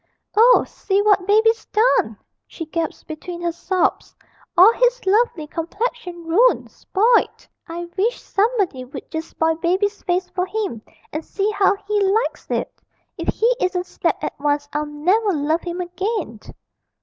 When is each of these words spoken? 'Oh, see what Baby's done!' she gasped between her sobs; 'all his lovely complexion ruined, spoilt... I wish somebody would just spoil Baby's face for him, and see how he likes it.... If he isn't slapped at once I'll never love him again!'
'Oh, 0.35 0.63
see 0.65 0.99
what 1.03 1.27
Baby's 1.27 1.67
done!' 1.67 2.17
she 2.47 2.65
gasped 2.65 3.07
between 3.07 3.39
her 3.43 3.51
sobs; 3.51 4.15
'all 4.57 4.71
his 4.73 4.99
lovely 5.05 5.45
complexion 5.45 6.25
ruined, 6.25 6.71
spoilt... 6.71 7.47
I 7.67 7.85
wish 7.95 8.19
somebody 8.19 8.83
would 8.83 9.11
just 9.11 9.29
spoil 9.29 9.53
Baby's 9.57 10.01
face 10.01 10.27
for 10.31 10.47
him, 10.47 10.81
and 11.13 11.23
see 11.23 11.51
how 11.51 11.75
he 11.87 12.01
likes 12.01 12.49
it.... 12.49 12.81
If 13.19 13.27
he 13.27 13.55
isn't 13.61 13.85
slapped 13.85 14.23
at 14.23 14.33
once 14.39 14.67
I'll 14.73 14.87
never 14.87 15.33
love 15.33 15.61
him 15.61 15.79
again!' 15.79 16.39